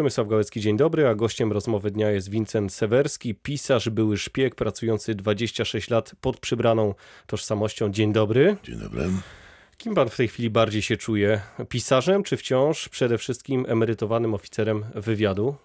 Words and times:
Przemysław 0.00 0.28
Gałecki, 0.28 0.60
dzień 0.60 0.76
dobry, 0.76 1.08
a 1.08 1.14
gościem 1.14 1.52
rozmowy 1.52 1.90
dnia 1.90 2.10
jest 2.10 2.30
Wincent 2.30 2.72
Sewerski, 2.72 3.34
pisarz, 3.34 3.88
były 3.88 4.18
szpieg, 4.18 4.54
pracujący 4.54 5.14
26 5.14 5.90
lat 5.90 6.12
pod 6.20 6.40
przybraną 6.40 6.94
tożsamością. 7.26 7.90
Dzień 7.90 8.12
dobry. 8.12 8.56
Dzień 8.62 8.76
dobry. 8.76 9.08
Kim 9.76 9.94
pan 9.94 10.08
w 10.08 10.16
tej 10.16 10.28
chwili 10.28 10.50
bardziej 10.50 10.82
się 10.82 10.96
czuje? 10.96 11.40
Pisarzem, 11.68 12.22
czy 12.22 12.36
wciąż 12.36 12.88
przede 12.88 13.18
wszystkim 13.18 13.66
emerytowanym 13.68 14.34
oficerem 14.34 14.84
wywiadu? 14.94 15.56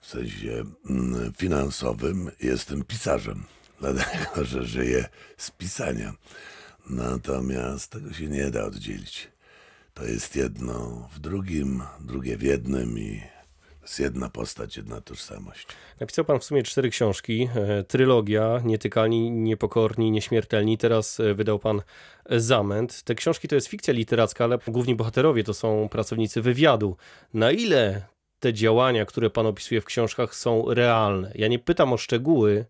W 0.00 0.06
sensie 0.06 0.64
mm, 0.90 1.32
finansowym 1.38 2.30
jestem 2.42 2.84
pisarzem, 2.84 3.44
dlatego 3.80 4.44
że 4.44 4.64
żyję 4.64 5.08
z 5.36 5.50
pisania. 5.50 6.12
Natomiast 6.90 7.90
tego 7.90 8.12
się 8.12 8.26
nie 8.26 8.50
da 8.50 8.64
oddzielić. 8.64 9.28
To 9.94 10.04
jest 10.04 10.36
jedno 10.36 11.08
w 11.14 11.18
drugim, 11.18 11.82
drugie 12.00 12.36
w 12.36 12.42
jednym 12.42 12.98
i 12.98 13.31
jest 13.82 14.00
jedna 14.00 14.28
postać, 14.30 14.76
jedna 14.76 15.00
tożsamość. 15.00 15.66
Napisał 16.00 16.24
pan 16.24 16.38
w 16.38 16.44
sumie 16.44 16.62
cztery 16.62 16.90
książki. 16.90 17.48
e, 17.54 17.84
Trylogia, 17.84 18.60
Nietykalni, 18.64 19.30
Niepokorni, 19.30 20.10
Nieśmiertelni. 20.10 20.78
Teraz 20.78 21.20
e, 21.20 21.34
wydał 21.34 21.58
pan 21.58 21.82
Zamęt. 22.30 23.02
Te 23.02 23.14
książki 23.14 23.48
to 23.48 23.54
jest 23.54 23.66
fikcja 23.66 23.94
literacka, 23.94 24.44
ale 24.44 24.58
główni 24.68 24.94
bohaterowie 24.94 25.44
to 25.44 25.54
są 25.54 25.88
pracownicy 25.88 26.42
wywiadu. 26.42 26.96
Na 27.34 27.50
ile 27.50 28.02
te 28.40 28.52
działania, 28.52 29.06
które 29.06 29.30
pan 29.30 29.46
opisuje 29.46 29.80
w 29.80 29.84
książkach 29.84 30.34
są 30.34 30.74
realne? 30.74 31.32
Ja 31.34 31.48
nie 31.48 31.58
pytam 31.58 31.92
o 31.92 31.96
szczegóły, 31.96 32.64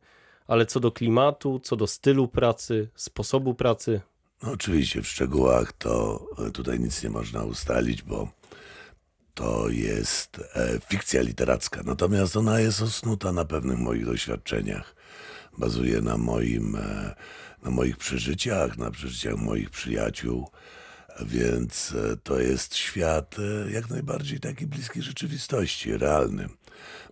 ale 0.46 0.66
co 0.66 0.80
do 0.80 0.92
klimatu, 0.92 1.60
co 1.60 1.76
do 1.76 1.86
stylu 1.86 2.28
pracy, 2.28 2.88
sposobu 2.94 3.54
pracy. 3.54 4.00
No 4.42 4.50
oczywiście 4.52 5.02
w 5.02 5.08
szczegółach 5.08 5.72
to 5.72 6.24
e, 6.46 6.50
tutaj 6.50 6.80
nic 6.80 7.02
nie 7.02 7.10
można 7.10 7.44
ustalić, 7.44 8.02
bo 8.02 8.28
to 9.34 9.68
jest 9.68 10.40
e, 10.54 10.78
fikcja 10.88 11.22
literacka. 11.22 11.82
Natomiast 11.84 12.36
ona 12.36 12.60
jest 12.60 12.82
osnuta 12.82 13.32
na 13.32 13.44
pewnych 13.44 13.78
moich 13.78 14.06
doświadczeniach. 14.06 14.94
Bazuje 15.58 16.00
na, 16.00 16.16
moim, 16.16 16.76
e, 16.76 17.14
na 17.62 17.70
moich 17.70 17.96
przeżyciach, 17.96 18.78
na 18.78 18.90
przeżyciach 18.90 19.36
moich 19.36 19.70
przyjaciół. 19.70 20.50
Więc 21.20 21.94
e, 21.94 22.16
to 22.16 22.40
jest 22.40 22.76
świat 22.76 23.36
e, 23.38 23.70
jak 23.70 23.90
najbardziej 23.90 24.40
taki 24.40 24.66
bliski 24.66 25.02
rzeczywistości, 25.02 25.96
realny. 25.96 26.48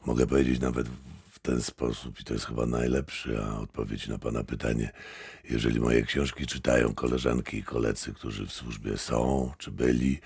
Mogę 0.07 0.27
powiedzieć 0.27 0.61
nawet 0.61 0.89
w 1.31 1.39
ten 1.39 1.63
sposób, 1.63 2.21
i 2.21 2.25
to 2.25 2.35
jest 2.35 2.47
chyba 2.47 2.67
najlepsza 2.67 3.59
odpowiedź 3.59 4.09
na 4.09 4.19
Pana 4.19 4.45
pytanie. 4.45 4.93
Jeżeli 5.51 5.81
moje 5.81 6.03
książki 6.03 6.47
czytają 6.47 6.95
koleżanki 6.95 7.57
i 7.57 7.63
koledzy, 7.63 8.13
którzy 8.13 8.47
w 8.47 8.53
służbie 8.53 8.99
są 8.99 9.53
czy 9.59 9.71
byli 9.71 10.21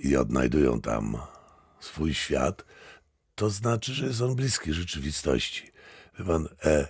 i 0.00 0.16
odnajdują 0.16 0.80
tam 0.80 1.16
swój 1.80 2.14
świat, 2.14 2.64
to 3.34 3.50
znaczy, 3.50 3.94
że 3.94 4.06
jest 4.06 4.20
on 4.20 4.34
bliski 4.34 4.72
rzeczywistości. 4.72 5.72
Wie 6.18 6.24
pan, 6.24 6.48
e, 6.64 6.88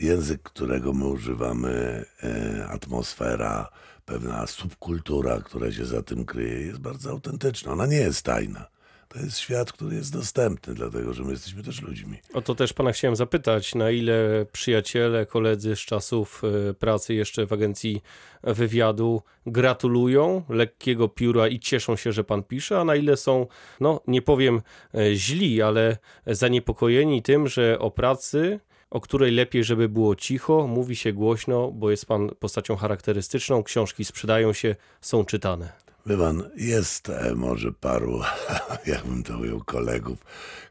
język, 0.00 0.42
którego 0.42 0.92
my 0.92 1.06
używamy, 1.06 2.04
e, 2.22 2.66
atmosfera, 2.68 3.68
pewna 4.04 4.46
subkultura, 4.46 5.40
która 5.40 5.72
się 5.72 5.84
za 5.84 6.02
tym 6.02 6.24
kryje, 6.24 6.66
jest 6.66 6.78
bardzo 6.78 7.10
autentyczna. 7.10 7.72
Ona 7.72 7.86
nie 7.86 7.96
jest 7.96 8.22
tajna. 8.22 8.66
To 9.14 9.20
jest 9.20 9.38
świat, 9.38 9.72
który 9.72 9.96
jest 9.96 10.12
dostępny, 10.12 10.74
dlatego 10.74 11.12
że 11.12 11.22
my 11.22 11.30
jesteśmy 11.30 11.62
też 11.62 11.82
ludźmi. 11.82 12.18
O 12.32 12.42
to 12.42 12.54
też 12.54 12.72
pana 12.72 12.92
chciałem 12.92 13.16
zapytać, 13.16 13.74
na 13.74 13.90
ile 13.90 14.46
przyjaciele, 14.52 15.26
koledzy 15.26 15.76
z 15.76 15.78
czasów 15.78 16.42
e, 16.70 16.74
pracy 16.74 17.14
jeszcze 17.14 17.46
w 17.46 17.52
agencji 17.52 18.02
wywiadu 18.42 19.22
gratulują 19.46 20.42
lekkiego 20.48 21.08
pióra 21.08 21.48
i 21.48 21.58
cieszą 21.58 21.96
się, 21.96 22.12
że 22.12 22.24
pan 22.24 22.42
pisze, 22.42 22.80
a 22.80 22.84
na 22.84 22.96
ile 22.96 23.16
są, 23.16 23.46
no 23.80 24.00
nie 24.06 24.22
powiem 24.22 24.62
e, 24.94 25.14
źli, 25.14 25.62
ale 25.62 25.96
zaniepokojeni 26.26 27.22
tym, 27.22 27.48
że 27.48 27.78
o 27.78 27.90
pracy, 27.90 28.60
o 28.90 29.00
której 29.00 29.30
lepiej, 29.30 29.64
żeby 29.64 29.88
było 29.88 30.16
cicho, 30.16 30.66
mówi 30.66 30.96
się 30.96 31.12
głośno, 31.12 31.70
bo 31.70 31.90
jest 31.90 32.06
pan 32.06 32.30
postacią 32.38 32.76
charakterystyczną, 32.76 33.62
książki 33.62 34.04
sprzedają 34.04 34.52
się, 34.52 34.76
są 35.00 35.24
czytane. 35.24 35.83
Wie 36.06 36.16
pan, 36.16 36.50
jest 36.56 37.08
e, 37.08 37.34
może 37.34 37.72
paru, 37.72 38.20
jakbym 38.86 39.22
to 39.22 39.38
ujął, 39.38 39.64
kolegów, 39.64 40.18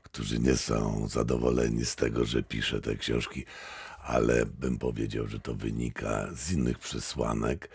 którzy 0.04 0.40
nie 0.40 0.58
są 0.58 1.08
zadowoleni 1.08 1.86
z 1.86 1.96
tego, 1.96 2.26
że 2.26 2.44
piszę 2.44 2.82
te 2.82 2.96
książki, 2.96 3.46
ale 4.04 4.46
bym 4.46 4.78
powiedział, 4.78 5.28
że 5.28 5.40
to 5.40 5.54
wynika 5.54 6.28
z 6.36 6.52
innych 6.52 6.80
przesłanek 6.80 7.70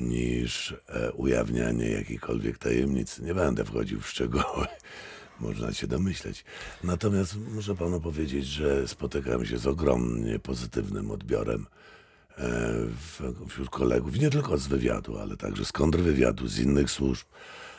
niż 0.00 0.74
e, 0.88 1.12
ujawnianie 1.12 1.90
jakiejkolwiek 1.90 2.58
tajemnicy. 2.58 3.22
Nie 3.22 3.34
będę 3.34 3.64
wchodził 3.64 4.00
w 4.00 4.08
szczegóły. 4.08 4.66
Można 5.40 5.72
się 5.72 5.86
domyśleć. 5.86 6.44
Natomiast 6.84 7.36
muszę 7.36 7.74
panu 7.74 8.00
powiedzieć, 8.00 8.46
że 8.46 8.88
spotykam 8.88 9.46
się 9.46 9.58
z 9.58 9.66
ogromnie 9.66 10.38
pozytywnym 10.38 11.10
odbiorem 11.10 11.66
w- 12.38 13.48
wśród 13.48 13.70
kolegów, 13.70 14.18
nie 14.18 14.30
tylko 14.30 14.58
z 14.58 14.66
wywiadu, 14.66 15.18
ale 15.18 15.36
także 15.36 15.64
z 15.64 15.72
kontrwywiadu, 15.72 16.48
z 16.48 16.58
innych 16.58 16.90
służb. 16.90 17.26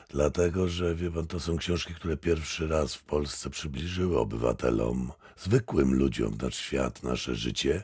Dlatego, 0.10 0.68
że 0.68 0.96
wie 0.96 1.12
pan, 1.12 1.28
to 1.28 1.40
są 1.40 1.58
książki, 1.58 1.94
które 1.94 2.18
pierwszy 2.18 2.68
raz 2.68 2.96
w 2.96 3.04
Polsce 3.04 3.50
przybliżyły 3.50 4.20
obywatelom, 4.20 5.12
zwykłym 5.38 5.94
ludziom 5.94 6.38
nasz 6.42 6.56
świat, 6.56 7.04
nasze 7.04 7.36
życie, 7.36 7.84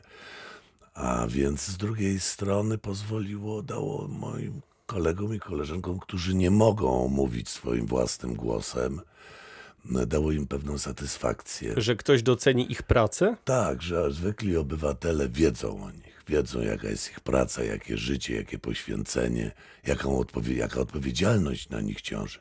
a 0.94 1.26
więc 1.28 1.66
z 1.66 1.76
drugiej 1.76 2.20
strony 2.20 2.78
pozwoliło, 2.78 3.62
dało 3.62 4.08
moim 4.08 4.60
kolegom 4.86 5.34
i 5.34 5.40
koleżankom, 5.40 5.98
którzy 5.98 6.34
nie 6.34 6.50
mogą 6.50 7.08
mówić 7.08 7.48
swoim 7.48 7.86
własnym 7.86 8.34
głosem, 8.34 9.00
dało 10.06 10.32
im 10.32 10.46
pewną 10.46 10.78
satysfakcję. 10.78 11.74
Że 11.76 11.96
ktoś 11.96 12.22
doceni 12.22 12.72
ich 12.72 12.82
pracę? 12.82 13.36
Tak, 13.44 13.82
że 13.82 14.12
zwykli 14.12 14.56
obywatele 14.56 15.28
wiedzą 15.28 15.84
o 15.84 15.90
nich, 15.90 16.13
wiedzą 16.28 16.60
jaka 16.62 16.88
jest 16.88 17.10
ich 17.10 17.20
praca, 17.20 17.64
jakie 17.64 17.96
życie, 17.96 18.36
jakie 18.36 18.58
poświęcenie, 18.58 19.52
jaką 19.86 20.18
odpowie- 20.18 20.56
jaka 20.56 20.80
odpowiedzialność 20.80 21.68
na 21.68 21.80
nich 21.80 22.00
ciąży. 22.02 22.38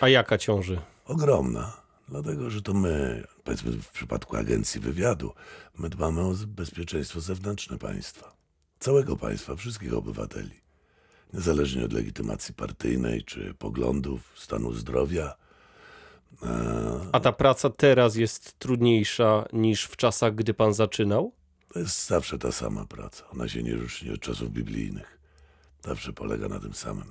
A 0.00 0.08
jaka 0.08 0.38
ciąży? 0.38 0.80
Ogromna, 1.04 1.76
dlatego 2.08 2.50
że 2.50 2.62
to 2.62 2.74
my, 2.74 3.24
powiedzmy 3.44 3.72
w 3.72 3.88
przypadku 3.90 4.36
agencji 4.36 4.80
wywiadu, 4.80 5.32
my 5.78 5.88
dbamy 5.88 6.20
o 6.20 6.34
bezpieczeństwo 6.46 7.20
zewnętrzne 7.20 7.78
państwa, 7.78 8.34
całego 8.80 9.16
państwa, 9.16 9.56
wszystkich 9.56 9.94
obywateli. 9.94 10.64
Niezależnie 11.32 11.84
od 11.84 11.92
legitymacji 11.92 12.54
partyjnej 12.54 13.24
czy 13.24 13.54
poglądów, 13.54 14.20
stanu 14.36 14.72
zdrowia. 14.72 15.34
E, 16.42 16.48
A 17.12 17.20
ta 17.20 17.32
praca 17.32 17.70
teraz 17.70 18.16
jest 18.16 18.58
trudniejsza 18.58 19.44
niż 19.52 19.84
w 19.84 19.96
czasach, 19.96 20.34
gdy 20.34 20.54
pan 20.54 20.74
zaczynał? 20.74 21.32
To 21.74 21.80
jest 21.80 22.06
zawsze 22.06 22.38
ta 22.38 22.52
sama 22.52 22.84
praca. 22.84 23.24
Ona 23.32 23.48
się 23.48 23.62
nie 23.62 23.74
różni 23.74 24.10
od 24.10 24.20
czasów 24.20 24.50
biblijnych. 24.50 25.18
Zawsze 25.84 26.12
polega 26.12 26.48
na 26.48 26.60
tym 26.60 26.74
samym. 26.74 27.10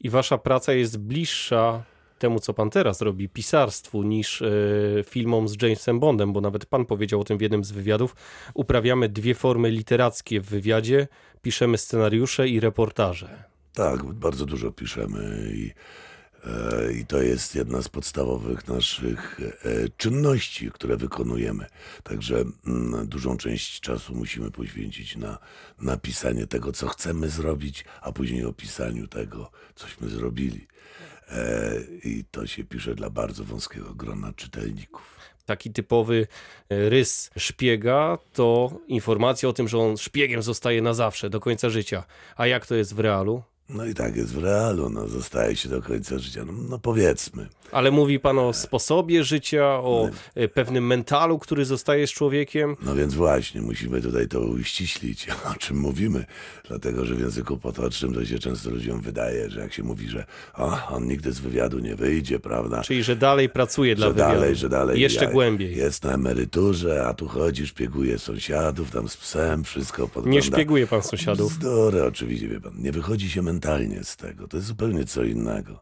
I 0.00 0.10
wasza 0.10 0.38
praca 0.38 0.72
jest 0.72 0.98
bliższa 0.98 1.82
temu, 2.18 2.40
co 2.40 2.54
pan 2.54 2.70
teraz 2.70 3.00
robi, 3.00 3.28
pisarstwu, 3.28 4.02
niż 4.02 4.42
e, 4.42 4.50
filmom 5.04 5.48
z 5.48 5.62
Jamesem 5.62 6.00
Bondem, 6.00 6.32
bo 6.32 6.40
nawet 6.40 6.66
pan 6.66 6.86
powiedział 6.86 7.20
o 7.20 7.24
tym 7.24 7.38
w 7.38 7.40
jednym 7.40 7.64
z 7.64 7.70
wywiadów. 7.70 8.16
Uprawiamy 8.54 9.08
dwie 9.08 9.34
formy 9.34 9.70
literackie 9.70 10.40
w 10.40 10.46
wywiadzie, 10.46 11.08
piszemy 11.42 11.78
scenariusze 11.78 12.48
i 12.48 12.60
reportaże. 12.60 13.44
Tak, 13.72 14.04
bardzo 14.04 14.46
dużo 14.46 14.72
piszemy 14.72 15.50
i, 15.54 15.70
i 17.00 17.06
to 17.06 17.22
jest 17.22 17.54
jedna 17.54 17.82
z 17.82 17.88
podstawowych 17.88 18.68
naszych 18.68 19.40
e, 19.40 19.88
czynności, 19.96 20.70
które 20.70 20.96
wykonujemy. 20.96 21.66
Także 22.02 22.44
mm, 22.66 23.06
dużą 23.08 23.36
część 23.36 23.80
czasu 23.80 24.14
musimy 24.14 24.50
poświęcić 24.50 25.16
na 25.16 25.38
napisanie 25.80 26.46
tego, 26.46 26.72
co 26.72 26.88
chcemy 26.88 27.28
zrobić, 27.28 27.84
a 28.00 28.12
później 28.12 28.44
opisaniu 28.44 29.06
tego, 29.06 29.50
cośmy 29.74 30.08
zrobili. 30.08 30.66
E, 31.28 31.74
I 32.04 32.24
to 32.30 32.46
się 32.46 32.64
pisze 32.64 32.94
dla 32.94 33.10
bardzo 33.10 33.44
wąskiego 33.44 33.94
grona 33.94 34.32
czytelników. 34.32 35.18
Taki 35.46 35.72
typowy 35.72 36.26
e, 36.68 36.88
rys 36.88 37.30
szpiega 37.36 38.18
to 38.32 38.78
informacja 38.88 39.48
o 39.48 39.52
tym, 39.52 39.68
że 39.68 39.78
on 39.78 39.96
szpiegiem 39.96 40.42
zostaje 40.42 40.82
na 40.82 40.94
zawsze, 40.94 41.30
do 41.30 41.40
końca 41.40 41.70
życia. 41.70 42.04
A 42.36 42.46
jak 42.46 42.66
to 42.66 42.74
jest 42.74 42.94
w 42.94 42.98
realu? 42.98 43.42
No 43.68 43.84
i 43.84 43.94
tak 43.94 44.16
jest 44.16 44.32
w 44.34 44.44
realu, 44.44 44.90
no 44.90 45.08
zostaje 45.08 45.56
się 45.56 45.68
do 45.68 45.82
końca 45.82 46.18
życia, 46.18 46.44
no, 46.46 46.52
no 46.68 46.78
powiedzmy. 46.78 47.46
Ale 47.72 47.90
mówi 47.90 48.20
pan 48.20 48.38
o 48.38 48.52
sposobie 48.52 49.24
życia, 49.24 49.64
o 49.64 50.10
e, 50.34 50.48
pewnym 50.48 50.86
mentalu, 50.86 51.38
który 51.38 51.64
zostaje 51.64 52.06
z 52.06 52.10
człowiekiem. 52.10 52.76
No 52.82 52.94
więc 52.94 53.14
właśnie, 53.14 53.62
musimy 53.62 54.02
tutaj 54.02 54.28
to 54.28 54.40
uściślić, 54.40 55.26
o 55.52 55.54
czym 55.58 55.76
mówimy, 55.80 56.24
dlatego 56.68 57.04
że 57.04 57.14
w 57.14 57.20
języku 57.20 57.56
potocznym 57.56 58.14
to 58.14 58.24
się 58.24 58.38
często 58.38 58.70
ludziom 58.70 59.00
wydaje, 59.00 59.50
że 59.50 59.60
jak 59.60 59.72
się 59.72 59.82
mówi, 59.82 60.08
że 60.08 60.24
o, 60.54 60.88
on 60.88 61.06
nigdy 61.06 61.32
z 61.32 61.38
wywiadu 61.38 61.78
nie 61.78 61.96
wyjdzie, 61.96 62.38
prawda? 62.38 62.82
Czyli, 62.82 63.02
że 63.02 63.16
dalej 63.16 63.48
pracuje 63.48 63.94
dla 63.94 64.06
że 64.06 64.12
wywiadu. 64.12 64.34
dalej, 64.34 64.56
że 64.56 64.68
dalej. 64.68 65.00
Jeszcze 65.00 65.24
ja- 65.24 65.30
głębiej. 65.30 65.76
Jest 65.76 66.04
na 66.04 66.12
emeryturze, 66.12 67.06
a 67.06 67.14
tu 67.14 67.28
chodzi, 67.28 67.66
szpieguje 67.66 68.18
sąsiadów, 68.18 68.90
tam 68.90 69.08
z 69.08 69.16
psem, 69.16 69.64
wszystko 69.64 70.02
podgląda. 70.08 70.30
Nie 70.30 70.42
szpieguje 70.42 70.86
pan 70.86 71.02
sąsiadów. 71.02 71.52
Bzdury, 71.52 72.04
oczywiście, 72.04 72.48
wie 72.48 72.60
pan. 72.60 72.72
Nie 72.78 72.92
wychodzi 72.92 73.30
się 73.30 73.42
mentalnie 73.42 73.57
z 74.02 74.16
tego. 74.16 74.48
To 74.48 74.56
jest 74.56 74.66
zupełnie 74.66 75.04
co 75.04 75.22
innego. 75.22 75.80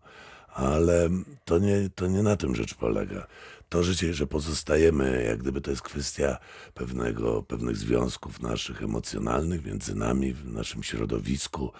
Ale 0.54 1.08
to 1.44 1.58
nie, 1.58 1.90
to 1.94 2.06
nie 2.06 2.22
na 2.22 2.36
tym 2.36 2.54
rzecz 2.54 2.74
polega. 2.74 3.26
To 3.68 3.82
życie, 3.82 4.14
że 4.14 4.26
pozostajemy, 4.26 5.24
jak 5.28 5.38
gdyby 5.38 5.60
to 5.60 5.70
jest 5.70 5.82
kwestia 5.82 6.38
pewnego, 6.74 7.42
pewnych 7.42 7.76
związków 7.76 8.42
naszych 8.42 8.82
emocjonalnych 8.82 9.64
między 9.64 9.94
nami, 9.94 10.32
w 10.32 10.52
naszym 10.52 10.82
środowisku, 10.82 11.72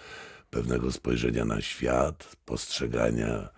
pewnego 0.49 0.91
spojrzenia 0.91 1.45
na 1.45 1.61
świat, 1.61 2.35
postrzegania 2.45 3.49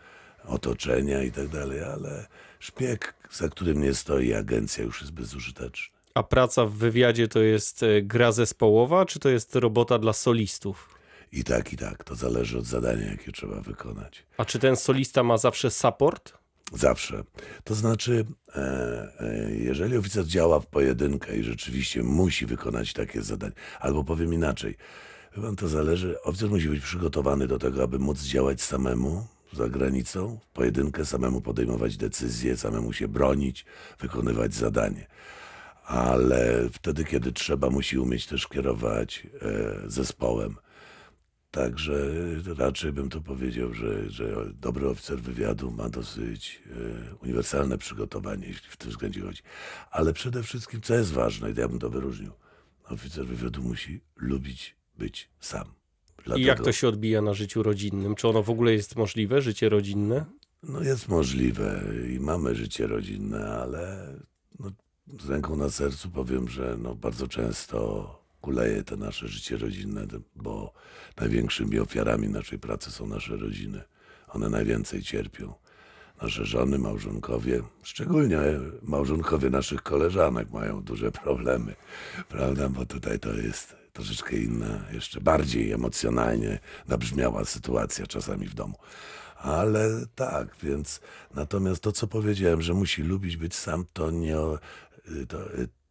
otoczenia 0.46 1.24
i 1.24 1.32
tak 1.32 1.48
dalej, 1.48 1.84
ale 1.84 2.28
szpieg, 2.60 3.16
za 3.32 3.50
którym 3.50 3.82
nie 3.82 3.94
stoi 3.94 4.34
agencja, 4.34 4.84
już 4.84 5.02
jest 5.02 5.14
bezużyteczny. 5.14 6.00
A 6.14 6.24
praca 6.24 6.66
w 6.66 6.72
wywiadzie 6.72 7.28
to 7.28 7.40
jest 7.40 7.84
e, 7.84 8.02
gra 8.02 8.32
zespołowa, 8.32 9.06
czy 9.06 9.20
to 9.20 9.30
jest 9.30 9.56
robota 9.56 10.00
dla 10.00 10.14
solistów? 10.14 10.99
I 11.32 11.44
tak, 11.44 11.74
i 11.74 11.78
tak. 11.78 12.04
To 12.04 12.16
zależy 12.16 12.58
od 12.58 12.66
zadania, 12.66 13.12
jakie 13.12 13.32
trzeba 13.32 13.62
wykonać. 13.62 14.26
A 14.38 14.46
czy 14.46 14.60
ten 14.60 14.76
solista 14.76 15.24
ma 15.24 15.38
zawsze 15.38 15.72
support? 15.72 16.34
Zawsze. 16.74 17.24
To 17.64 17.76
znaczy, 17.76 18.26
e, 18.56 18.62
e, 19.20 19.52
jeżeli 19.52 19.98
oficer 19.98 20.26
działa 20.26 20.60
w 20.60 20.68
pojedynkę 20.68 21.38
i 21.38 21.44
rzeczywiście 21.44 22.04
musi 22.04 22.46
wykonać 22.46 22.94
takie 22.94 23.22
zadanie, 23.22 23.54
albo 23.80 24.04
powiem 24.04 24.34
inaczej, 24.34 24.78
chyba 25.32 25.56
to 25.56 25.68
zależy, 25.68 26.22
oficer 26.22 26.50
musi 26.50 26.70
być 26.70 26.84
przygotowany 26.84 27.48
do 27.48 27.60
tego, 27.60 27.84
aby 27.84 28.00
móc 28.00 28.22
działać 28.22 28.62
samemu 28.62 29.28
za 29.54 29.70
granicą, 29.70 30.40
w 30.50 30.54
pojedynkę, 30.54 31.06
samemu 31.06 31.42
podejmować 31.42 31.98
decyzje, 31.98 32.58
samemu 32.58 32.94
się 32.94 33.08
bronić, 33.08 33.66
wykonywać 34.00 34.54
zadanie. 34.54 35.08
Ale 35.86 36.70
wtedy, 36.74 37.06
kiedy 37.06 37.32
trzeba, 37.32 37.70
musi 37.70 37.98
umieć 37.98 38.26
też 38.26 38.48
kierować 38.48 39.28
e, 39.42 39.90
zespołem. 39.90 40.56
Także 41.52 42.12
raczej 42.58 42.92
bym 42.92 43.10
to 43.10 43.22
powiedział, 43.22 43.74
że, 43.74 44.10
że 44.10 44.54
dobry 44.54 44.90
oficer 44.90 45.20
wywiadu 45.22 45.72
ma 45.72 45.90
dosyć 45.90 46.64
e, 47.12 47.16
uniwersalne 47.16 47.78
przygotowanie, 47.78 48.48
jeśli 48.48 48.70
w 48.70 48.78
tym 48.78 48.90
względzie 48.90 49.22
chodzi. 49.22 49.42
Ale 49.92 50.14
przede 50.14 50.44
wszystkim, 50.44 50.82
co 50.82 50.94
jest 50.94 51.12
ważne, 51.12 51.52
i 51.52 51.56
ja 51.56 51.68
bym 51.68 51.80
to 51.80 51.90
wyróżnił, 51.90 52.32
oficer 52.90 53.26
wywiadu 53.26 53.62
musi 53.62 54.02
lubić 54.16 54.76
być 54.98 55.30
sam. 55.40 55.66
I 56.36 56.42
jak 56.42 56.64
to 56.64 56.72
się 56.72 56.88
odbija 56.88 57.22
na 57.22 57.34
życiu 57.34 57.64
rodzinnym? 57.64 58.16
Czy 58.16 58.28
ono 58.28 58.44
w 58.44 58.50
ogóle 58.50 58.74
jest 58.74 58.96
możliwe, 58.96 59.42
życie 59.42 59.70
rodzinne? 59.70 60.26
No 60.64 60.82
jest 60.82 61.08
możliwe 61.08 61.84
i 62.16 62.20
mamy 62.20 62.56
życie 62.56 62.88
rodzinne, 62.88 63.48
ale 63.48 64.14
no, 64.60 64.72
z 65.20 65.30
ręką 65.30 65.56
na 65.56 65.70
sercu 65.70 66.10
powiem, 66.10 66.50
że 66.50 66.78
no, 66.82 66.96
bardzo 66.96 67.28
często 67.28 68.19
kuleje 68.42 68.84
to 68.84 68.96
nasze 68.98 69.28
życie 69.28 69.58
rodzinne, 69.58 70.08
bo 70.36 70.74
największymi 71.18 71.80
ofiarami 71.80 72.30
naszej 72.30 72.60
pracy 72.60 72.92
są 72.92 73.08
nasze 73.08 73.38
rodziny. 73.38 73.82
One 74.28 74.50
najwięcej 74.50 75.04
cierpią. 75.04 75.54
Nasze 76.22 76.46
żony, 76.46 76.80
małżonkowie, 76.80 77.62
szczególnie 77.84 78.40
małżonkowie 78.82 79.50
naszych 79.50 79.82
koleżanek 79.84 80.52
mają 80.52 80.82
duże 80.82 81.12
problemy, 81.12 81.76
prawda? 82.30 82.70
Bo 82.70 82.86
tutaj 82.86 83.20
to 83.20 83.34
jest 83.34 83.76
troszeczkę 83.94 84.38
inna, 84.38 84.86
jeszcze 84.94 85.22
bardziej 85.22 85.72
emocjonalnie 85.72 86.60
nabrzmiała 86.88 87.46
sytuacja 87.46 88.08
czasami 88.08 88.48
w 88.48 88.54
domu. 88.54 88.76
Ale 89.36 90.06
tak, 90.16 90.56
więc 90.64 91.02
natomiast 91.34 91.84
to, 91.84 91.92
co 91.92 92.08
powiedziałem, 92.08 92.62
że 92.62 92.74
musi 92.74 93.04
lubić 93.04 93.38
być 93.38 93.56
sam, 93.56 93.86
to 93.94 94.12
nie. 94.12 94.36
To, 95.28 95.40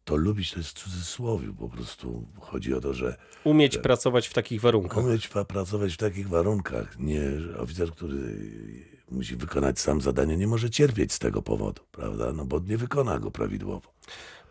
to 0.09 0.15
lubić 0.15 0.51
to 0.51 0.59
jest 0.59 0.69
w 0.69 0.83
cudzysłowie, 0.83 1.53
po 1.59 1.69
prostu 1.69 2.27
chodzi 2.39 2.73
o 2.73 2.81
to, 2.81 2.93
że 2.93 3.17
Umieć 3.43 3.77
pracować 3.77 4.27
w 4.27 4.33
takich 4.33 4.61
warunkach. 4.61 4.97
umieć 4.97 5.27
pracować 5.27 5.93
w 5.93 5.97
takich 5.97 6.29
warunkach. 6.29 6.99
Nie, 6.99 7.21
oficer, 7.57 7.91
który 7.91 8.35
musi 9.11 9.35
wykonać 9.35 9.79
sam 9.79 10.01
zadanie, 10.01 10.37
nie 10.37 10.47
może 10.47 10.69
cierpieć 10.69 11.13
z 11.13 11.19
tego 11.19 11.41
powodu, 11.41 11.81
prawda? 11.91 12.33
No 12.33 12.45
bo 12.45 12.59
nie 12.59 12.77
wykona 12.77 13.19
go 13.19 13.31
prawidłowo. 13.31 13.93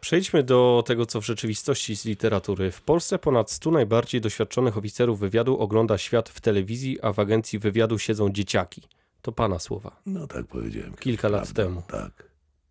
Przejdźmy 0.01 0.43
do 0.43 0.85
tego, 0.87 1.07
co 1.07 1.21
w 1.21 1.27
rzeczywistości 1.27 1.97
z 1.97 2.05
literatury. 2.05 2.71
W 2.71 2.83
Polsce 2.83 3.19
ponad 3.19 3.51
100 3.51 3.71
najbardziej 3.71 4.21
doświadczonych 4.21 4.79
oficerów 4.79 5.21
wywiadu 5.21 5.59
ogląda 5.59 5.99
świat 5.99 6.29
w 6.29 6.41
telewizji, 6.41 6.99
a 7.03 7.13
w 7.13 7.19
agencji 7.19 7.59
wywiadu 7.59 7.99
siedzą 7.99 8.31
dzieciaki. 8.31 8.83
To 9.23 9.33
pana 9.33 9.59
słowa. 9.59 10.01
No 10.07 10.27
tak 10.27 10.47
powiedziałem. 10.47 10.95
Kilka 10.95 11.29
lat 11.29 11.43
prawda, 11.53 11.63
temu. 11.63 11.83
Tak. 11.89 12.28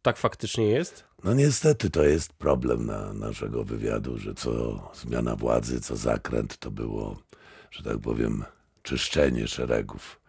Tak 0.08 0.18
faktycznie 0.18 0.68
jest? 0.68 1.04
No 1.24 1.34
niestety 1.34 1.90
to 1.90 2.04
jest 2.04 2.34
problem 2.34 2.86
na 2.86 3.14
naszego 3.14 3.64
wywiadu, 3.64 4.18
że 4.18 4.34
co 4.34 4.82
zmiana 4.94 5.36
władzy, 5.36 5.82
co 5.82 5.96
zakręt, 5.96 6.58
to 6.58 6.72
było, 6.72 7.20
że 7.72 7.84
tak 7.84 7.98
powiem, 8.00 8.44
czyszczenie 8.84 9.48
szeregów. 9.48 10.20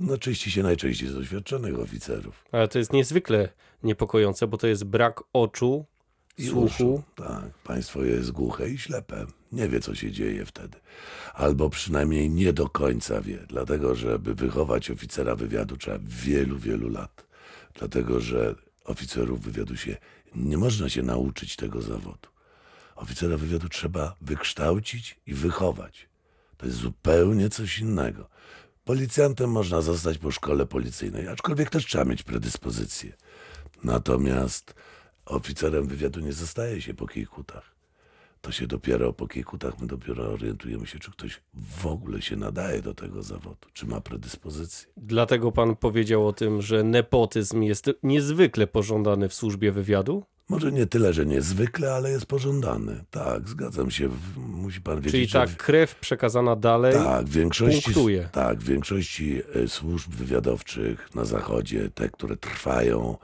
No 0.00 0.18
czyści 0.18 0.50
się 0.50 0.62
najczęściej 0.62 1.08
z 1.08 1.14
doświadczonych 1.14 1.78
oficerów. 1.78 2.44
Ale 2.52 2.68
to 2.68 2.78
jest 2.78 2.92
niezwykle 2.92 3.48
niepokojące, 3.82 4.46
bo 4.46 4.56
to 4.56 4.66
jest 4.66 4.84
brak 4.84 5.22
oczu, 5.32 5.84
I 6.38 6.46
słuchu. 6.46 6.64
uszu. 6.64 7.02
Tak, 7.16 7.50
państwo 7.64 8.02
jest 8.02 8.30
głuche 8.30 8.70
i 8.70 8.78
ślepe. 8.78 9.26
Nie 9.52 9.68
wie, 9.68 9.80
co 9.80 9.94
się 9.94 10.10
dzieje 10.12 10.46
wtedy. 10.46 10.78
Albo 11.34 11.70
przynajmniej 11.70 12.30
nie 12.30 12.52
do 12.52 12.68
końca 12.68 13.20
wie. 13.20 13.38
Dlatego, 13.48 13.94
żeby 13.94 14.34
wychować 14.34 14.90
oficera 14.90 15.34
wywiadu 15.36 15.76
trzeba 15.76 15.98
wielu, 16.02 16.58
wielu 16.58 16.88
lat. 16.88 17.26
Dlatego, 17.74 18.20
że 18.20 18.54
oficerów 18.86 19.40
wywiadu 19.40 19.76
się 19.76 19.96
nie 20.34 20.58
można 20.58 20.88
się 20.88 21.02
nauczyć 21.02 21.56
tego 21.56 21.82
zawodu. 21.82 22.28
Oficera 22.96 23.36
wywiadu 23.36 23.68
trzeba 23.68 24.16
wykształcić 24.20 25.20
i 25.26 25.34
wychować. 25.34 26.08
To 26.56 26.66
jest 26.66 26.78
zupełnie 26.78 27.48
coś 27.48 27.78
innego. 27.78 28.28
Policjantem 28.84 29.50
można 29.50 29.82
zostać 29.82 30.18
po 30.18 30.30
szkole 30.30 30.66
policyjnej, 30.66 31.28
aczkolwiek 31.28 31.70
też 31.70 31.86
trzeba 31.86 32.04
mieć 32.04 32.22
predyspozycje. 32.22 33.12
Natomiast 33.84 34.74
oficerem 35.24 35.86
wywiadu 35.86 36.20
nie 36.20 36.32
zostaje 36.32 36.82
się 36.82 36.94
po 36.94 37.06
kiejkutach. 37.06 37.75
To 38.46 38.52
się 38.52 38.66
dopiero 38.66 39.12
po 39.12 39.28
kiejkutach 39.28 39.80
my 39.80 39.86
dopiero 39.86 40.24
orientujemy 40.32 40.86
się, 40.86 40.98
czy 40.98 41.10
ktoś 41.10 41.40
w 41.80 41.86
ogóle 41.86 42.22
się 42.22 42.36
nadaje 42.36 42.82
do 42.82 42.94
tego 42.94 43.22
zawodu, 43.22 43.68
czy 43.72 43.86
ma 43.86 44.00
predyspozycje. 44.00 44.88
Dlatego 44.96 45.52
pan 45.52 45.76
powiedział 45.76 46.26
o 46.28 46.32
tym, 46.32 46.62
że 46.62 46.82
nepotyzm 46.82 47.62
jest 47.62 47.90
niezwykle 48.02 48.66
pożądany 48.66 49.28
w 49.28 49.34
służbie 49.34 49.72
wywiadu? 49.72 50.24
Może 50.48 50.72
nie 50.72 50.86
tyle, 50.86 51.12
że 51.12 51.26
niezwykle, 51.26 51.94
ale 51.94 52.10
jest 52.10 52.26
pożądany. 52.26 53.04
Tak, 53.10 53.48
zgadzam 53.48 53.90
się. 53.90 54.08
Musi 54.36 54.80
pan 54.80 54.96
wiedzieć, 54.96 55.12
Czyli 55.12 55.26
że 55.26 55.32
ta 55.32 55.46
krew 55.46 55.94
przekazana 55.94 56.56
dalej 56.56 56.92
Tak, 56.94 57.26
w 57.26 57.30
większości, 57.32 57.82
punktuje. 57.82 58.28
tak, 58.32 58.58
w 58.58 58.64
większości 58.64 59.40
e, 59.64 59.68
służb 59.68 60.10
wywiadowczych 60.10 61.14
na 61.14 61.24
zachodzie, 61.24 61.90
te, 61.94 62.08
które 62.08 62.36
trwają, 62.36 63.16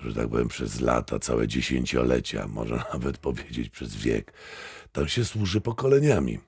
że 0.00 0.14
tak 0.14 0.28
powiem, 0.28 0.48
przez 0.48 0.80
lata, 0.80 1.18
całe 1.18 1.48
dziesięciolecia, 1.48 2.48
można 2.48 2.76
nawet 2.92 3.18
powiedzieć 3.18 3.70
przez 3.70 3.96
wiek, 3.96 4.32
tam 4.92 5.08
się 5.08 5.24
służy 5.24 5.60
pokoleniami. 5.60 6.38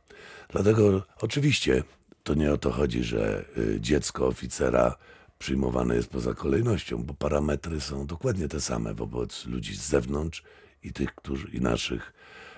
Dlatego 0.49 1.03
oczywiście 1.21 1.83
to 2.23 2.35
nie 2.35 2.53
o 2.53 2.59
to 2.59 2.71
chodzi, 2.71 3.05
że 3.05 3.45
y, 3.59 3.81
dziecko 3.81 4.27
oficera 4.27 4.97
przyjmowane 5.39 5.97
jest 5.97 6.09
poza 6.09 6.35
kolejnością, 6.35 7.05
bo 7.05 7.15
parametry 7.15 7.81
są 7.81 8.07
dokładnie 8.07 8.49
te 8.49 8.61
same 8.61 8.95
wobec 8.95 9.47
ludzi 9.47 9.77
z 9.77 9.89
zewnątrz 9.89 10.43
i 10.83 10.93
tych, 10.93 11.15
którzy 11.15 11.49
i 11.49 11.61
naszych, 11.61 12.13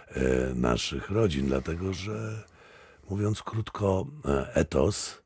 e, 0.08 0.54
naszych 0.54 1.10
rodzin, 1.10 1.46
dlatego 1.46 1.92
że 1.92 2.44
mówiąc 3.10 3.42
krótko, 3.42 4.06
e, 4.24 4.54
etos 4.54 5.22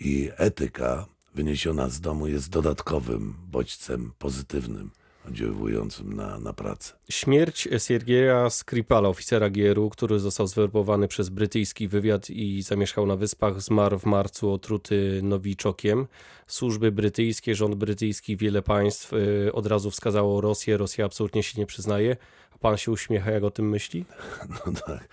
i 0.00 0.30
etyka 0.36 1.06
wyniesiona 1.34 1.88
z 1.88 2.00
domu 2.00 2.26
jest 2.26 2.48
dodatkowym 2.48 3.34
bodźcem 3.46 4.12
pozytywnym, 4.18 4.90
oddziaływującym 5.28 6.12
na, 6.12 6.38
na 6.38 6.52
pracę. 6.52 6.92
Śmierć 7.10 7.68
Siergieja 7.78 8.50
Skripala, 8.50 9.08
oficera 9.08 9.50
GRU, 9.50 9.90
który 9.90 10.18
został 10.18 10.46
zwerbowany 10.46 11.08
przez 11.08 11.28
brytyjski 11.28 11.88
wywiad 11.88 12.30
i 12.30 12.62
zamieszkał 12.62 13.06
na 13.06 13.16
wyspach, 13.16 13.62
zmarł 13.62 13.98
w 13.98 14.06
marcu 14.06 14.52
otruty 14.52 15.20
nowiczokiem. 15.22 16.06
Służby 16.46 16.92
brytyjskie, 16.92 17.54
rząd 17.54 17.74
brytyjski, 17.74 18.36
wiele 18.36 18.62
państw 18.62 19.12
y, 19.12 19.52
od 19.52 19.66
razu 19.66 19.90
wskazało 19.90 20.40
Rosję. 20.40 20.76
Rosja 20.76 21.04
absolutnie 21.04 21.42
się 21.42 21.60
nie 21.60 21.66
przyznaje. 21.66 22.16
A 22.54 22.58
pan 22.58 22.76
się 22.76 22.92
uśmiecha, 22.92 23.30
jak 23.30 23.44
o 23.44 23.50
tym 23.50 23.68
myśli? 23.68 24.04
No 24.66 24.72
tak. 24.86 25.08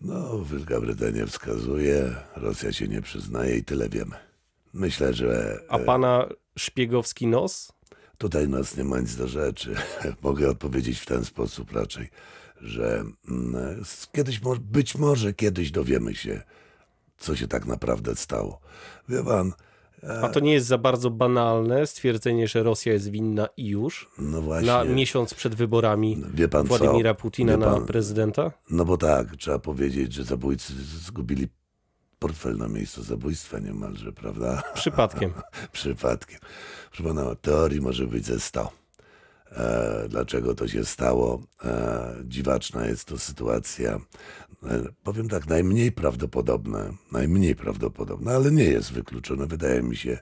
No, 0.00 0.44
Wielka 0.44 0.80
Brytania 0.80 1.26
wskazuje, 1.26 2.14
Rosja 2.36 2.72
się 2.72 2.88
nie 2.88 3.02
przyznaje 3.02 3.56
i 3.56 3.64
tyle 3.64 3.88
wiemy. 3.88 4.16
Myślę, 4.72 5.14
że 5.14 5.60
A 5.68 5.78
pana 5.78 6.28
szpiegowski 6.58 7.26
nos? 7.26 7.72
Tutaj 8.18 8.48
nas 8.48 8.76
nie 8.76 8.84
ma 8.84 9.00
nic 9.00 9.16
do 9.16 9.28
rzeczy. 9.28 9.74
Mogę 10.22 10.50
odpowiedzieć 10.50 10.98
w 10.98 11.06
ten 11.06 11.24
sposób 11.24 11.72
raczej, 11.72 12.10
że 12.60 13.04
mm, 13.28 13.84
kiedyś, 14.12 14.40
być 14.60 14.94
może 14.94 15.32
kiedyś 15.34 15.70
dowiemy 15.70 16.14
się, 16.14 16.42
co 17.18 17.36
się 17.36 17.48
tak 17.48 17.66
naprawdę 17.66 18.16
stało. 18.16 18.60
Wie 19.08 19.24
pan, 19.24 19.52
A 20.22 20.28
to 20.28 20.40
nie 20.40 20.52
jest 20.52 20.66
za 20.66 20.78
bardzo 20.78 21.10
banalne 21.10 21.86
stwierdzenie, 21.86 22.48
że 22.48 22.62
Rosja 22.62 22.92
jest 22.92 23.10
winna 23.10 23.48
i 23.56 23.66
już? 23.68 24.10
no 24.18 24.42
właśnie... 24.42 24.66
Na 24.66 24.84
miesiąc 24.84 25.34
przed 25.34 25.54
wyborami 25.54 26.22
Wie 26.34 26.48
pan 26.48 26.68
co? 26.68 26.78
Władimira 26.78 27.14
Putina 27.14 27.52
Wie 27.52 27.58
na 27.58 27.66
pan- 27.66 27.86
prezydenta? 27.86 28.50
No 28.70 28.84
bo 28.84 28.96
tak, 28.96 29.36
trzeba 29.36 29.58
powiedzieć, 29.58 30.12
że 30.12 30.24
zabójcy 30.24 30.72
zgubili 30.84 31.48
portfel 32.24 32.56
na 32.56 32.68
miejscu 32.68 33.02
zabójstwa 33.02 33.58
niemalże, 33.58 34.12
prawda? 34.12 34.62
Przypadkiem. 34.74 35.32
Przypadkiem. 35.72 36.38
Proszę 36.90 37.02
pana, 37.02 37.34
teorii 37.34 37.80
może 37.80 38.06
być 38.06 38.26
ze 38.26 38.40
100. 38.40 38.72
E, 39.52 40.06
dlaczego 40.08 40.54
to 40.54 40.68
się 40.68 40.84
stało? 40.84 41.42
E, 41.64 42.14
dziwaczna 42.24 42.86
jest 42.86 43.04
to 43.04 43.18
sytuacja. 43.18 44.00
E, 44.62 44.84
powiem 45.02 45.28
tak, 45.28 45.46
najmniej 45.46 45.92
prawdopodobne, 45.92 46.92
najmniej 47.12 47.56
prawdopodobne, 47.56 48.34
ale 48.34 48.50
nie 48.50 48.64
jest 48.64 48.92
wykluczone. 48.92 49.46
Wydaje 49.46 49.82
mi 49.82 49.96
się 49.96 50.18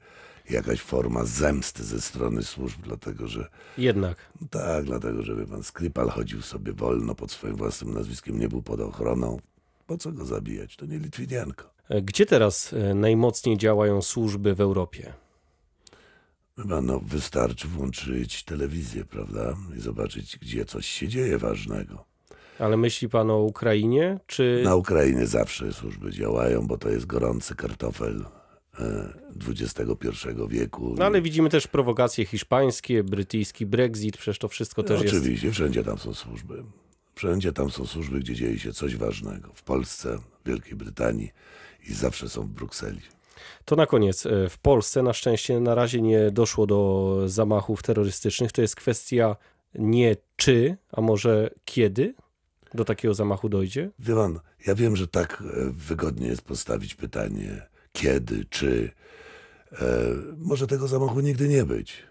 jakaś 0.51 0.81
forma 0.81 1.25
zemsty 1.25 1.85
ze 1.85 2.01
strony 2.01 2.43
służb, 2.43 2.81
dlatego 2.83 3.29
że 3.29 3.49
Jednak. 3.79 4.17
no 4.41 4.49
tak, 4.51 4.85
dlatego 4.85 5.23
że 5.23 5.37
wie 5.37 5.47
pan 5.47 5.63
Skripal 5.63 6.09
chodził 6.09 6.43
sobie 6.43 6.73
wolno 6.73 7.15
pod 7.15 7.31
swoim 7.31 7.57
własnym 7.57 7.95
nazwiskiem, 7.95 8.39
nie 8.39 8.49
był 8.49 8.63
pod 8.63 8.81
ochroną. 8.81 9.39
Po 9.87 9.99
co 9.99 10.13
go 10.13 10.25
zabijać? 10.25 10.77
To 10.77 10.87
nie 10.87 10.99
Litwinianko. 10.99 11.73
E, 11.93 12.03
Gdzie 12.03 12.27
teraz 12.27 12.73
e, 12.73 12.95
najmocniej 12.95 13.59
działają 13.59 14.03
służby 14.03 14.55
w 14.55 14.61
Europie? 14.61 15.13
Chyba 16.57 16.81
no, 16.81 17.01
wystarczy 17.01 17.69
włączyć 17.69 18.45
telewizję, 18.45 19.05
prawda? 19.05 19.57
I 19.77 19.81
zobaczyć, 19.81 20.39
gdzie 20.39 20.65
coś 20.65 20.87
się 20.87 21.09
dzieje 21.09 21.39
ważnego. 21.39 22.05
Ale 22.59 22.77
myśli 22.77 23.09
pan 23.09 23.31
o 23.31 23.39
Ukrainie, 23.39 24.21
czy... 24.27 24.63
Na 24.65 24.77
Ukrainie 24.77 25.27
zawsze 25.27 25.73
służby 25.73 26.13
działają, 26.13 26.67
bo 26.67 26.79
to 26.79 26.89
jest 26.89 27.07
gorący 27.07 27.55
kartofel 27.55 28.25
e, 28.81 29.09
XXI 29.49 30.29
wieku. 30.49 30.95
No 30.99 31.05
ale 31.05 31.23
widzimy 31.23 31.51
też 31.51 31.67
prowokacje 31.67 32.27
hiszpańskie, 32.27 33.05
brytyjski 33.05 33.67
Brexit, 33.67 34.17
przecież 34.17 34.39
to 34.39 34.49
wszystko 34.49 34.83
też 34.83 35.03
jest... 35.03 35.15
Oczywiście, 35.15 35.51
wszędzie 35.51 35.85
tam 35.85 35.99
są 35.99 36.15
służby. 36.15 36.65
Wszędzie 37.15 37.53
tam 37.53 37.71
są 37.71 37.87
służby, 37.87 38.21
gdzie 38.21 38.35
dzieje 38.35 38.59
się 38.59 38.73
coś 38.73 38.97
ważnego. 38.97 39.53
W 39.55 39.63
Polsce, 39.63 40.19
w 40.19 40.49
Wielkiej 40.49 40.75
Brytanii 40.75 41.33
i 41.89 41.95
zawsze 41.95 42.29
są 42.29 42.43
w 42.43 42.49
Brukseli. 42.49 43.01
To 43.65 43.77
na 43.77 43.87
koniec. 43.87 44.27
e, 44.27 44.49
W 44.49 44.59
Polsce 44.59 45.03
na 45.03 45.13
szczęście 45.13 45.61
na 45.61 45.75
razie 45.75 46.03
nie 46.03 46.31
doszło 46.31 46.67
do 46.67 47.19
zamachów 47.27 47.83
terrorystycznych. 47.83 48.53
To 48.53 48.63
jest 48.63 48.77
kwestia 48.77 49.37
nie 49.75 50.17
czy, 50.37 50.77
a 50.93 51.01
może 51.01 51.51
kiedy 51.65 52.15
do 52.75 52.85
takiego 52.85 53.15
zamachu 53.15 53.49
dojdzie? 53.49 53.91
Wie 53.99 54.15
pan, 54.15 54.41
ja 54.67 54.75
wiem, 54.75 54.97
że 54.97 55.09
tak 55.09 55.43
e, 55.43 55.71
wygodnie 55.71 56.27
jest 56.27 56.43
postawić 56.43 56.95
pytanie, 56.95 57.63
kiedy, 57.93 58.45
czy. 58.51 58.91
E, 59.73 59.77
może 60.37 60.67
tego 60.67 60.89
zamachu 60.89 61.21
nigdy 61.21 61.49
nie 61.49 61.65
być. 61.65 62.03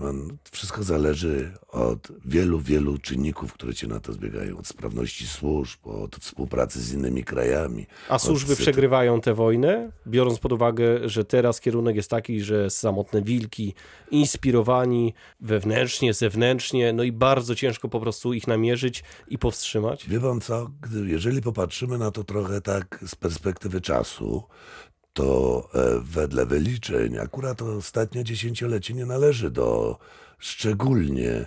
Pan, 0.00 0.38
wszystko 0.50 0.82
zależy 0.82 1.52
od 1.68 2.08
wielu, 2.24 2.60
wielu 2.60 2.98
czynników, 2.98 3.52
które 3.52 3.74
się 3.74 3.86
na 3.86 4.00
to 4.00 4.12
zbiegają. 4.12 4.58
Od 4.58 4.66
sprawności 4.66 5.26
służb, 5.26 5.86
od 5.86 6.16
współpracy 6.16 6.80
z 6.80 6.92
innymi 6.92 7.24
krajami. 7.24 7.86
A 8.08 8.18
służby 8.18 8.56
przegrywają 8.56 9.20
tę 9.20 9.34
wojnę, 9.34 9.92
biorąc 10.06 10.38
pod 10.38 10.52
uwagę, 10.52 11.08
że 11.08 11.24
teraz 11.24 11.60
kierunek 11.60 11.96
jest 11.96 12.10
taki, 12.10 12.40
że 12.40 12.70
samotne 12.70 13.22
wilki, 13.22 13.74
inspirowani 14.10 15.14
wewnętrznie, 15.40 16.14
zewnętrznie, 16.14 16.92
no 16.92 17.02
i 17.02 17.12
bardzo 17.12 17.54
ciężko 17.54 17.88
po 17.88 18.00
prostu 18.00 18.34
ich 18.34 18.46
namierzyć 18.46 19.04
i 19.28 19.38
powstrzymać. 19.38 20.08
Wie 20.08 20.20
pan 20.20 20.40
co, 20.40 20.70
jeżeli 21.06 21.42
popatrzymy 21.42 21.98
na 21.98 22.10
to 22.10 22.24
trochę 22.24 22.60
tak 22.60 23.04
z 23.06 23.14
perspektywy 23.14 23.80
czasu, 23.80 24.42
to 25.18 25.68
e, 25.74 26.00
wedle 26.00 26.46
wyliczeń 26.46 27.18
akurat 27.18 27.62
ostatnie 27.62 28.24
dziesięciolecie 28.24 28.94
nie 28.94 29.06
należy 29.06 29.50
do 29.50 29.98
szczególnie 30.38 31.46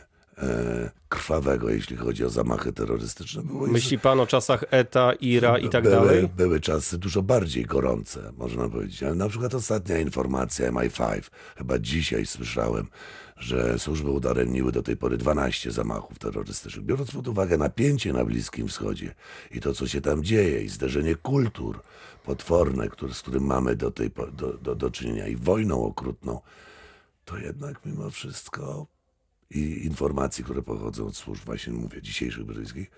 krwawego, 1.10 1.70
jeśli 1.70 1.98
chodzi 1.98 2.26
o 2.26 2.30
zamachy 2.30 2.74
terrorystyczne. 2.74 3.44
Było 3.44 3.68
Myśli 3.68 4.00
pan 4.00 4.20
o 4.20 4.28
czasach 4.28 4.64
ETA, 4.72 5.14
IRA 5.14 5.58
i 5.58 5.70
tak 5.70 5.84
były, 5.84 5.96
dalej? 5.96 6.28
Były 6.38 6.60
czasy 6.60 6.98
dużo 6.98 7.22
bardziej 7.22 7.66
gorące, 7.66 8.32
można 8.38 8.70
powiedzieć. 8.70 9.04
Ale 9.04 9.16
na 9.16 9.30
przykład 9.30 9.54
ostatnia 9.54 10.00
informacja 10.00 10.72
MI5, 10.72 11.22
chyba 11.56 11.80
dzisiaj 11.80 12.26
słyszałem, 12.26 12.88
że 13.38 13.80
służby 13.80 14.10
udaremniły 14.10 14.72
do 14.72 14.84
tej 14.84 14.98
pory 14.98 15.18
12 15.18 15.72
zamachów 15.72 16.20
terrorystycznych. 16.20 16.86
Biorąc 16.86 17.12
pod 17.12 17.28
uwagę 17.28 17.58
napięcie 17.58 18.14
na 18.14 18.26
Bliskim 18.26 18.68
Wschodzie 18.68 19.16
i 19.52 19.60
to, 19.60 19.74
co 19.74 19.88
się 19.88 20.02
tam 20.02 20.24
dzieje, 20.24 20.62
i 20.62 20.70
zderzenie 20.70 21.16
kultur 21.16 21.80
potworne, 22.26 22.90
które, 22.90 23.14
z 23.14 23.22
którym 23.22 23.44
mamy 23.44 23.76
do, 23.76 23.92
tej, 23.92 24.12
do, 24.34 24.54
do, 24.54 24.76
do 24.76 24.92
czynienia, 24.92 25.28
i 25.28 25.36
wojną 25.36 25.86
okrutną, 25.86 26.40
to 27.26 27.38
jednak 27.38 27.86
mimo 27.86 28.10
wszystko 28.10 28.88
i 29.52 29.86
informacji, 29.86 30.44
które 30.44 30.62
pochodzą 30.62 31.08
od 31.08 31.16
służb, 31.16 31.46
właśnie 31.46 31.74
mówię, 31.74 32.02
dzisiejszych 32.02 32.44
brytyjskich, 32.44 32.92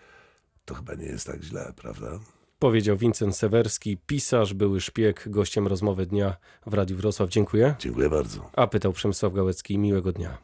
to 0.66 0.76
chyba 0.76 0.94
nie 0.94 1.06
jest 1.06 1.28
tak 1.28 1.44
źle, 1.44 1.74
prawda? 1.76 2.20
Powiedział 2.60 2.98
Wincent 2.98 3.36
Sewerski, 3.36 3.98
pisarz, 4.08 4.54
były 4.54 4.82
szpieg, 4.82 5.24
gościem 5.28 5.68
rozmowy 5.68 6.06
dnia 6.06 6.38
w 6.66 6.74
Radiu 6.74 6.98
Wrocław. 6.98 7.30
Dziękuję. 7.30 7.76
Dziękuję 7.80 8.10
bardzo. 8.10 8.50
A 8.54 8.68
pytał 8.68 8.94
Przemysław 8.94 9.34
Gałecki, 9.34 9.78
miłego 9.78 10.12
dnia. 10.12 10.38